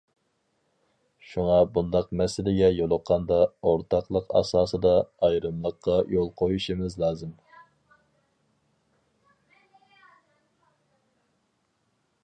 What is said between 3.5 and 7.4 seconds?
ئورتاقلىق ئاساسىدا ئايرىملىققا يول قويۇشىمىز لازىم.